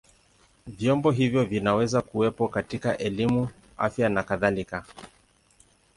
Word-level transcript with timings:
Vyombo 0.67 1.11
hivyo 1.11 1.45
vinaweza 1.45 2.01
kuwepo 2.01 2.47
katika 2.47 2.97
elimu, 2.97 3.49
afya 3.77 4.09
na 4.09 4.23
kadhalika. 4.23 4.85